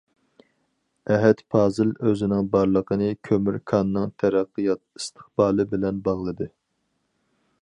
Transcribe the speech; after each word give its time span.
ئەھەت 1.15 1.43
پازىل 1.55 1.91
ئۆزىنىڭ 2.07 2.49
بارلىقىنى 2.57 3.11
كۆمۈر 3.29 3.61
كاننىڭ 3.73 4.11
تەرەققىيات 4.25 4.85
ئىستىقبالى 5.01 5.71
بىلەن 5.77 6.05
باغلىدى. 6.11 6.53